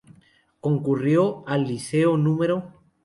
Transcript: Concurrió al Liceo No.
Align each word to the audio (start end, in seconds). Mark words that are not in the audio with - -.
Concurrió 0.61 1.43
al 1.47 1.65
Liceo 1.67 2.17
No. 2.17 2.73